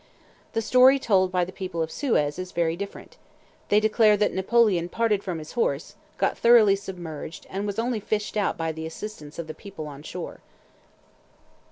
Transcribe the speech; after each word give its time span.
The 0.53 0.63
story 0.63 0.97
told 0.97 1.31
by 1.31 1.45
the 1.45 1.51
people 1.51 1.83
of 1.83 1.91
Suez 1.91 2.39
is 2.39 2.53
very 2.53 2.75
different: 2.75 3.17
they 3.69 3.79
declare 3.79 4.17
that 4.17 4.33
Napoleon 4.33 4.89
parted 4.89 5.23
from 5.23 5.37
his 5.37 5.51
horse, 5.51 5.93
got 6.17 6.35
thoroughly 6.39 6.75
submerged, 6.75 7.45
and 7.51 7.67
was 7.67 7.77
only 7.77 7.99
fished 7.99 8.35
out 8.35 8.57
by 8.57 8.71
the 8.71 8.87
assistance 8.87 9.37
of 9.37 9.45
the 9.45 9.53
people 9.53 9.85
on 9.85 10.01
shore. 10.01 10.39